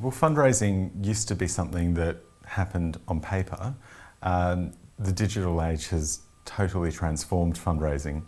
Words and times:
Well, 0.00 0.12
fundraising 0.12 1.04
used 1.04 1.26
to 1.28 1.34
be 1.34 1.48
something 1.48 1.94
that 1.94 2.18
happened 2.44 3.00
on 3.08 3.20
paper. 3.20 3.74
Um, 4.22 4.72
the 4.98 5.10
digital 5.10 5.60
age 5.62 5.88
has 5.88 6.20
totally 6.44 6.92
transformed 6.92 7.56
fundraising. 7.56 8.22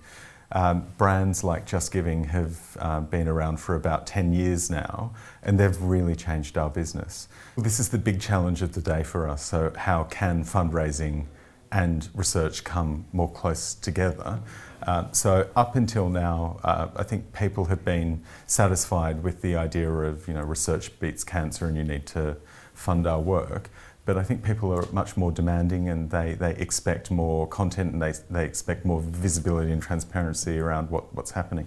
Um, 0.53 0.87
brands 0.99 1.45
like 1.45 1.67
Just 1.67 1.93
Giving 1.93 2.25
have 2.25 2.77
uh, 2.81 3.01
been 3.01 3.29
around 3.29 3.59
for 3.61 3.77
about 3.77 4.05
10 4.09 4.33
years 4.33 4.69
now, 4.69 5.13
and 5.45 5.61
they've 5.61 5.81
really 5.81 6.17
changed 6.17 6.59
our 6.59 6.71
business. 6.71 7.29
This 7.57 7.79
is 7.79 7.89
the 7.89 7.99
big 7.99 8.21
challenge 8.21 8.63
of 8.63 8.73
the 8.73 8.81
day 8.81 9.05
for 9.05 9.29
us. 9.29 9.45
So, 9.45 9.73
how 9.77 10.05
can 10.05 10.43
fundraising 10.43 11.27
and 11.73 12.09
research 12.15 12.65
come 12.65 13.07
more 13.13 13.31
close 13.31 13.75
together? 13.75 14.41
Uh, 14.83 15.11
so, 15.13 15.49
up 15.55 15.77
until 15.77 16.09
now, 16.09 16.59
uh, 16.65 16.89
I 16.97 17.03
think 17.03 17.33
people 17.33 17.67
have 17.67 17.85
been 17.85 18.23
satisfied 18.47 19.23
with 19.23 19.43
the 19.43 19.57
idea 19.57 19.91
of 19.91 20.27
you 20.27 20.35
know 20.35 20.43
research 20.43 20.99
beats 20.99 21.23
cancer, 21.23 21.67
and 21.67 21.77
you 21.77 21.85
need 21.85 22.07
to 22.07 22.37
fund 22.73 23.07
our 23.07 23.21
work. 23.21 23.71
But 24.07 24.17
I 24.17 24.23
think 24.23 24.43
people 24.43 24.73
are 24.73 24.85
much 24.93 25.17
more 25.17 25.31
demanding 25.31 25.89
and 25.89 26.11
they, 26.11 26.35
they 26.35 26.53
expect 26.57 27.11
more 27.11 27.47
content 27.47 27.93
and 27.93 28.03
they, 28.03 28.15
they 28.31 28.45
expect 28.45 28.85
more 28.85 29.01
visibility 29.01 29.71
and 29.71 29.81
transparency 29.81 30.59
around 30.59 30.91
what, 30.91 31.15
what's 31.15 31.31
happening. 31.33 31.67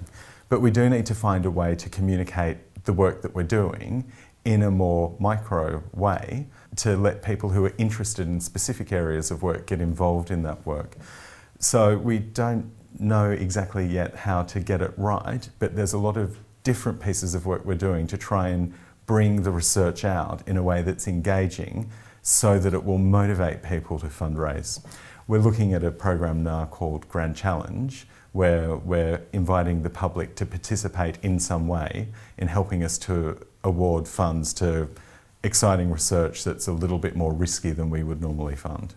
But 0.49 0.59
we 0.59 0.71
do 0.71 0.89
need 0.89 1.05
to 1.05 1.15
find 1.15 1.45
a 1.45 1.51
way 1.51 1.75
to 1.75 1.89
communicate 1.89 2.57
the 2.85 2.93
work 2.93 3.21
that 3.21 3.33
we're 3.33 3.43
doing 3.43 4.11
in 4.45 4.61
a 4.61 4.71
more 4.71 5.15
micro 5.19 5.83
way 5.93 6.47
to 6.75 6.97
let 6.97 7.23
people 7.23 7.49
who 7.49 7.65
are 7.65 7.73
interested 7.77 8.27
in 8.27 8.39
specific 8.39 8.91
areas 8.91 9.31
of 9.31 9.41
work 9.41 9.67
get 9.67 9.79
involved 9.79 10.31
in 10.31 10.43
that 10.43 10.65
work. 10.65 10.97
So 11.59 11.97
we 11.97 12.19
don't 12.19 12.71
know 12.99 13.31
exactly 13.31 13.85
yet 13.85 14.15
how 14.15 14.43
to 14.43 14.59
get 14.59 14.81
it 14.81 14.93
right, 14.97 15.47
but 15.59 15.75
there's 15.75 15.93
a 15.93 15.97
lot 15.97 16.17
of 16.17 16.37
different 16.63 17.01
pieces 17.01 17.35
of 17.35 17.45
work 17.45 17.65
we're 17.65 17.75
doing 17.75 18.07
to 18.07 18.17
try 18.17 18.49
and 18.49 18.73
bring 19.05 19.43
the 19.43 19.51
research 19.51 20.05
out 20.05 20.45
in 20.47 20.57
a 20.57 20.63
way 20.63 20.81
that's 20.81 21.07
engaging 21.07 21.89
so 22.21 22.57
that 22.57 22.73
it 22.73 22.85
will 22.85 22.97
motivate 22.97 23.61
people 23.63 23.99
to 23.99 24.07
fundraise. 24.07 24.83
We're 25.27 25.39
looking 25.39 25.73
at 25.73 25.83
a 25.83 25.91
program 25.91 26.43
now 26.43 26.65
called 26.65 27.07
Grand 27.07 27.35
Challenge, 27.35 28.05
where 28.33 28.75
we're 28.75 29.21
inviting 29.31 29.83
the 29.83 29.89
public 29.89 30.35
to 30.35 30.45
participate 30.45 31.17
in 31.21 31.39
some 31.39 31.67
way 31.67 32.09
in 32.37 32.47
helping 32.47 32.83
us 32.83 32.97
to 32.99 33.39
award 33.63 34.07
funds 34.07 34.53
to 34.55 34.89
exciting 35.43 35.91
research 35.91 36.43
that's 36.43 36.67
a 36.67 36.71
little 36.73 36.97
bit 36.97 37.15
more 37.15 37.33
risky 37.33 37.71
than 37.71 37.89
we 37.89 38.03
would 38.03 38.21
normally 38.21 38.55
fund. 38.55 38.95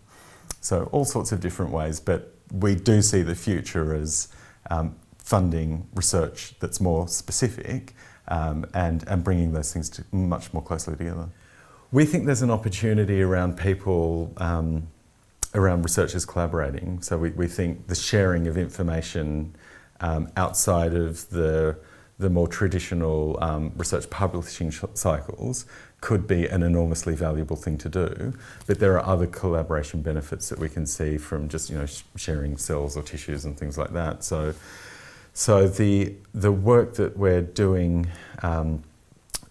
So, 0.61 0.89
all 0.91 1.05
sorts 1.05 1.33
of 1.33 1.41
different 1.41 1.71
ways, 1.73 2.01
but 2.01 2.35
we 2.53 2.75
do 2.75 3.03
see 3.03 3.23
the 3.23 3.35
future 3.35 3.95
as 3.95 4.29
um, 4.71 4.97
funding 5.19 5.87
research 5.95 6.55
that's 6.61 6.81
more 6.81 7.09
specific 7.09 7.95
um, 8.29 8.65
and, 8.75 9.05
and 9.09 9.23
bringing 9.23 9.53
those 9.53 9.73
things 9.73 9.89
to 9.91 10.05
much 10.13 10.53
more 10.53 10.63
closely 10.63 10.97
together. 10.97 11.29
We 11.93 12.05
think 12.05 12.27
there's 12.27 12.43
an 12.43 12.51
opportunity 12.51 13.23
around 13.23 13.57
people, 13.57 14.33
um, 14.39 14.89
around 15.57 15.83
researchers 15.83 16.25
collaborating. 16.25 17.03
So 17.03 17.19
we, 17.19 17.31
we 17.31 17.49
think 17.49 17.89
the 17.89 17.95
sharing 17.95 18.47
of 18.47 18.57
information 18.57 19.57
um, 20.01 20.29
outside 20.37 20.95
of 20.95 21.29
the, 21.31 21.77
the 22.19 22.31
more 22.31 22.47
traditional 22.47 23.39
um, 23.43 23.73
research 23.77 24.09
publishing 24.11 24.71
sh- 24.71 24.85
cycles 24.95 25.67
could 26.01 26.27
be 26.27 26.47
an 26.47 26.63
enormously 26.63 27.15
valuable 27.15 27.57
thing 27.57 27.79
to 27.79 27.89
do. 27.89 28.35
But 28.67 28.79
there 28.79 28.93
are 28.99 29.05
other 29.05 29.27
collaboration 29.27 30.03
benefits 30.03 30.49
that 30.51 30.59
we 30.59 30.69
can 30.69 30.87
see 30.87 31.17
from 31.17 31.49
just 31.49 31.71
you 31.71 31.79
know 31.79 31.87
sh- 31.87 32.03
sharing 32.17 32.59
cells 32.59 32.97
or 32.97 33.03
tissues 33.03 33.45
and 33.45 33.59
things 33.59 33.79
like 33.79 33.93
that. 33.95 34.23
So, 34.23 34.55
so 35.33 35.67
the 35.67 36.15
the 36.35 36.53
work 36.53 36.95
that 36.95 37.17
we're 37.17 37.43
doing 37.43 38.09
um, 38.43 38.83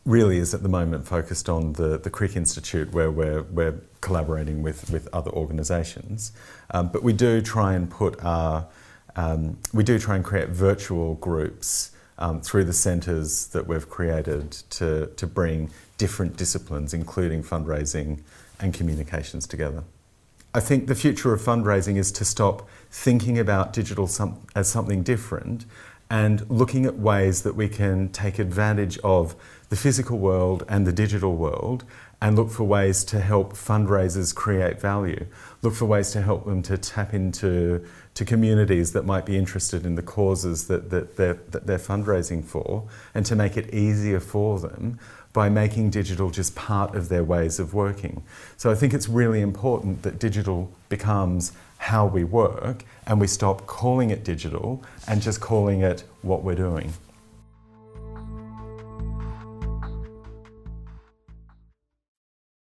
really 0.06 0.38
is 0.38 0.54
at 0.54 0.62
the 0.62 0.70
moment 0.70 1.08
focused 1.08 1.50
on 1.50 1.74
the, 1.74 1.98
the 1.98 2.10
Crick 2.10 2.36
Institute 2.36 2.92
where 2.94 3.10
we're, 3.10 3.42
we're 3.44 3.82
collaborating 4.02 4.62
with, 4.62 4.90
with 4.92 5.10
other 5.12 5.32
organisations. 5.32 6.32
Um, 6.72 6.90
but 6.90 7.02
we 7.04 7.12
do 7.12 7.42
try 7.42 7.74
and 7.74 7.90
put 7.90 8.24
our, 8.24 8.68
um, 9.16 9.58
we 9.74 9.84
do 9.84 9.98
try 9.98 10.16
and 10.16 10.24
create 10.24 10.50
virtual 10.50 11.16
groups 11.16 11.92
um, 12.20 12.40
through 12.40 12.66
the 12.66 12.74
centres 12.74 13.48
that 13.48 13.68
we've 13.68 13.90
created 13.90 14.52
to, 14.52 15.08
to 15.08 15.28
bring 15.28 15.72
different 15.98 16.38
disciplines, 16.38 16.94
including 16.94 17.44
fundraising 17.44 18.22
and 18.60 18.74
communications 18.74 19.48
together. 19.48 19.84
I 20.54 20.62
think 20.62 20.88
the 20.88 20.96
future 20.96 21.34
of 21.34 21.42
fundraising 21.42 21.98
is 21.98 22.14
to 22.14 22.24
stop 22.24 22.70
thinking 22.90 23.38
about 23.38 23.74
digital 23.74 24.10
as 24.56 24.70
something 24.70 25.04
different 25.04 25.66
and 26.10 26.50
looking 26.50 26.86
at 26.86 26.98
ways 26.98 27.42
that 27.44 27.56
we 27.56 27.68
can 27.68 28.10
take 28.10 28.38
advantage 28.40 28.98
of 29.00 29.36
the 29.70 29.76
physical 29.76 30.20
world 30.20 30.64
and 30.70 30.86
the 30.86 30.94
digital 30.94 31.36
world 31.36 31.84
and 32.22 32.36
look 32.36 32.50
for 32.50 32.64
ways 32.64 33.04
to 33.04 33.20
help 33.20 33.54
fundraisers 33.54 34.34
create 34.34 34.80
value. 34.80 35.26
Look 35.62 35.74
for 35.74 35.86
ways 35.86 36.12
to 36.12 36.22
help 36.22 36.46
them 36.46 36.62
to 36.64 36.78
tap 36.78 37.14
into 37.14 37.86
to 38.14 38.24
communities 38.24 38.94
that 38.94 39.06
might 39.06 39.26
be 39.26 39.38
interested 39.38 39.86
in 39.86 39.96
the 39.96 40.02
causes 40.02 40.68
that, 40.68 40.90
that, 40.90 41.18
they're, 41.18 41.34
that 41.50 41.68
they're 41.68 41.78
fundraising 41.78 42.44
for 42.44 42.88
and 43.14 43.26
to 43.26 43.36
make 43.36 43.58
it 43.58 43.74
easier 43.74 44.22
for 44.22 44.58
them 44.60 44.98
by 45.34 45.50
making 45.50 45.90
digital 45.90 46.30
just 46.30 46.56
part 46.56 46.96
of 46.96 47.10
their 47.10 47.24
ways 47.26 47.60
of 47.60 47.74
working. 47.74 48.24
So 48.56 48.72
I 48.72 48.76
think 48.76 48.94
it's 48.94 49.10
really 49.10 49.42
important 49.42 50.04
that 50.04 50.18
digital 50.18 50.72
becomes 50.88 51.52
how 51.86 52.04
we 52.04 52.24
work 52.24 52.84
and 53.06 53.22
we 53.22 53.28
stop 53.28 53.68
calling 53.68 54.10
it 54.10 54.24
digital 54.24 54.84
and 55.08 55.22
just 55.22 55.40
calling 55.40 55.82
it 55.82 56.04
what 56.24 56.44
we're 56.44 56.56
doing. 56.56 56.92